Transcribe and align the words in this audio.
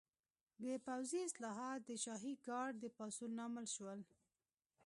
د 0.63 0.65
پوځي 0.85 1.19
اصلاحات 1.27 1.79
د 1.85 1.91
شاهي 2.03 2.33
ګارډ 2.47 2.73
د 2.79 2.85
پاڅون 2.97 3.31
لامل 3.39 3.65
شول. 3.75 3.99